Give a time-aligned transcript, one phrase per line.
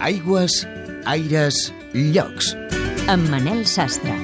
[0.00, 0.66] Aigües,
[1.04, 2.54] aires, llocs.
[3.12, 4.14] Amb Manel Sastre.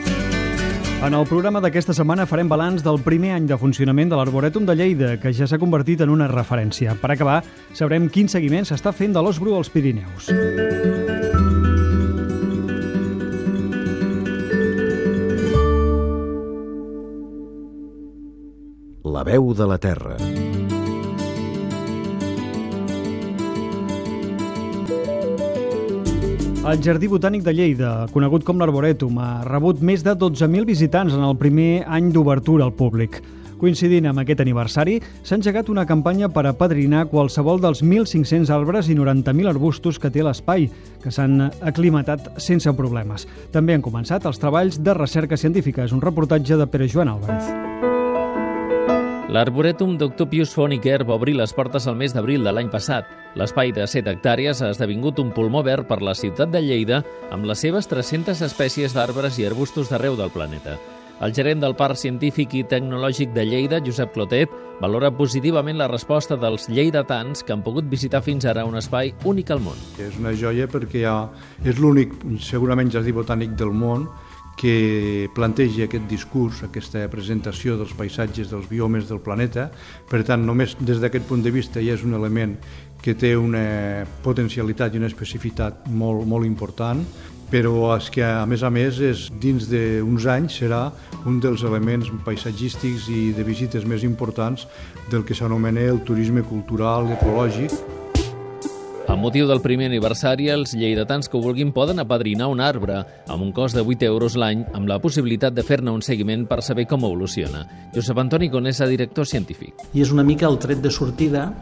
[1.05, 4.73] En el programa d'aquesta setmana farem balanç del primer any de funcionament de l'Arborètum de
[4.73, 6.97] Lleida, que ja s'ha convertit en una referència.
[6.97, 7.43] Per acabar,
[7.77, 10.33] sabrem quin seguiment s'està fent de l'os bru als Pirineus.
[19.05, 20.17] La veu de la terra.
[26.67, 31.23] El Jardí Botànic de Lleida, conegut com l'Arborètum, ha rebut més de 12.000 visitants en
[31.23, 33.21] el primer any d'obertura al públic.
[33.61, 38.99] Coincidint amb aquest aniversari, s'ha engegat una campanya per apadrinar qualsevol dels 1.500 arbres i
[38.99, 40.67] 90.000 arbustos que té l'espai,
[41.05, 43.29] que s'han aclimatat sense problemes.
[43.55, 45.87] També han començat els treballs de recerca científica.
[45.87, 48.06] És un reportatge de Pere Joan Álvarez.
[49.37, 50.31] L'Arborètum Dr.
[50.31, 53.11] Pius Foniker va obrir les portes al mes d'abril de l'any passat.
[53.37, 57.03] L'espai de 7 hectàrees ha esdevingut un pulmó verd per la ciutat de Lleida
[57.35, 60.79] amb les seves 300 espècies d'arbres i arbustos d'arreu del planeta.
[61.21, 66.39] El gerent del Parc Científic i Tecnològic de Lleida, Josep Clotet, valora positivament la resposta
[66.41, 69.77] dels lleidatans que han pogut visitar fins ara un espai únic al món.
[70.01, 71.05] És una joia perquè
[71.65, 74.09] és l'únic, segurament, jardí botànic del món
[74.57, 79.69] que planteja aquest discurs, aquesta presentació dels paisatges, dels biomes del planeta.
[80.09, 82.57] Per tant, només des d'aquest punt de vista ja és un element
[83.03, 87.05] que té una potencialitat i una especificitat molt, molt important,
[87.51, 90.89] però és que, a més a més, és, dins d'uns anys serà
[91.29, 94.67] un dels elements paisatgístics i de visites més importants
[95.13, 97.96] del que s'anomena el turisme cultural ecològic.
[99.07, 102.97] Amb motiu del primer aniversari, els lleidatans que ho vulguin poden apadrinar un arbre
[103.31, 106.59] amb un cost de 8 euros l'any amb la possibilitat de fer-ne un seguiment per
[106.67, 107.63] saber com evoluciona.
[107.95, 109.87] Josep Antoni Conesa, director científic.
[109.95, 111.53] I és una mica el tret de sortida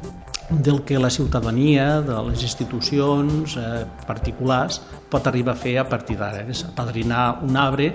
[0.48, 4.80] del que la ciutadania, de les institucions eh, particulars
[5.12, 7.92] pot arribar a fer a partir d'ara, és apadrinar un arbre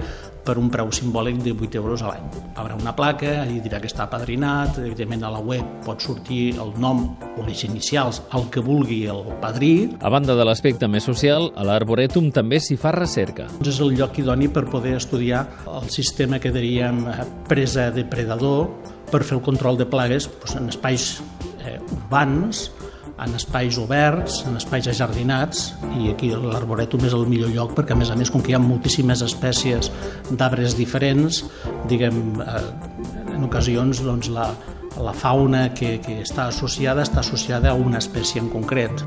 [0.49, 2.25] per un preu simbòlic de 8 euros a l'any.
[2.57, 6.73] Haurà una placa, allà dirà que està apadrinat, evidentment a la web pot sortir el
[6.81, 9.73] nom o les inicials, el que vulgui el padrí.
[10.01, 13.45] A banda de l'aspecte més social, a l'Arborètum també s'hi fa recerca.
[13.61, 18.69] És el lloc idoni per poder estudiar el sistema que diríem eh, presa de predador
[19.11, 21.09] per fer el control de plagues doncs, en espais
[21.65, 22.69] eh, urbans,
[23.25, 27.99] en espais oberts, en espais ajardinats i aquí l'arborètum és el millor lloc perquè a
[27.99, 29.91] més a més com que hi ha moltíssimes espècies
[30.31, 31.43] d'arbres diferents
[31.91, 32.63] diguem eh,
[33.35, 34.49] en ocasions doncs, la,
[34.99, 39.05] la fauna que, que està associada està associada a una espècie en concret.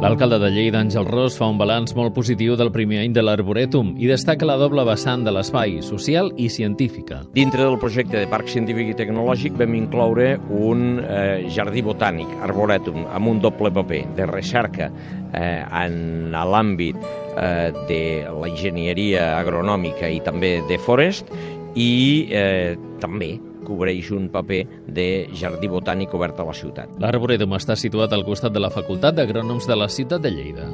[0.00, 3.90] L'alcalde de Lleida, Àngel Ros, fa un balanç molt positiu del primer any de l'Arborètum
[4.00, 7.18] i destaca la doble vessant de l'espai, social i científica.
[7.34, 13.04] Dintre del projecte de Parc Científic i Tecnològic vam incloure un eh, jardí botànic, Arborètum,
[13.12, 16.96] amb un doble paper de recerca eh, en l'àmbit
[17.36, 21.28] eh, de la enginyeria agronòmica i també de forest
[21.76, 21.92] i
[22.32, 22.72] eh,
[23.04, 23.34] també
[23.66, 26.96] cobreix un paper de jardí botànic obert a la ciutat.
[27.02, 30.66] L'Arborètum està situat al costat de la Facultat d'Agrònoms de la ciutat de Lleida.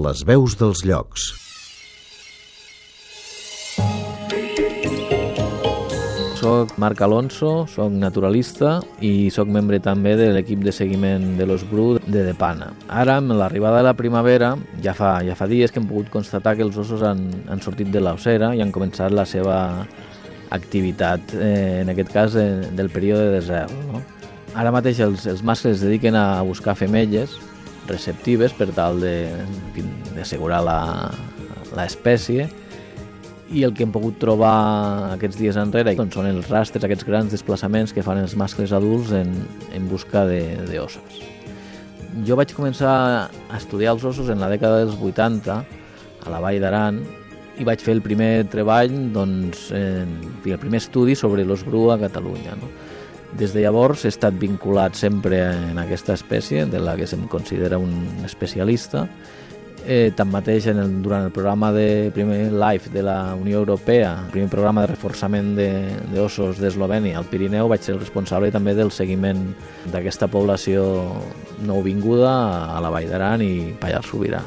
[0.00, 1.30] Les veus dels llocs.
[6.40, 11.66] Soc Marc Alonso, soc naturalista i sóc membre també de l'equip de seguiment de l'Os
[11.68, 12.70] Bru de Depana.
[12.88, 16.54] Ara, amb l'arribada de la primavera, ja fa, ja fa dies que hem pogut constatar
[16.56, 19.58] que els ossos han, han sortit de l'ossera i han començat la seva
[20.50, 23.72] activitat, eh, en aquest cas, eh, del període de desert.
[23.90, 24.02] No?
[24.54, 27.36] Ara mateix els, els mascles es dediquen a buscar femelles
[27.86, 30.60] receptives per tal d'assegurar
[31.74, 32.48] l'espècie
[33.50, 37.34] i el que hem pogut trobar aquests dies enrere doncs són els rastres, aquests grans
[37.34, 39.32] desplaçaments que fan els mascles adults en,
[39.74, 41.22] en busca d'ossos.
[42.26, 42.92] Jo vaig començar
[43.50, 45.58] a estudiar els ossos en la dècada dels 80
[46.26, 47.02] a la Vall d'Aran
[47.60, 50.16] i vaig fer el primer treball, doncs, en,
[50.48, 52.56] el primer estudi sobre l'os bru a Catalunya.
[52.56, 52.70] No?
[53.36, 57.78] Des de llavors he estat vinculat sempre en aquesta espècie, de la que se'm considera
[57.78, 59.06] un especialista.
[59.86, 64.32] Eh, tanmateix, en el, durant el programa de primer LIFE de la Unió Europea, el
[64.32, 68.92] primer programa de reforçament d'ossos de, d'Eslovènia al Pirineu, vaig ser el responsable també del
[68.92, 69.46] seguiment
[69.92, 70.84] d'aquesta població
[71.64, 72.34] nouvinguda
[72.76, 74.44] a la Vall d'Aran i Pallars Sobirà.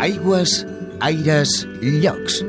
[0.00, 0.64] Aigües,
[1.00, 2.40] aires, llocs.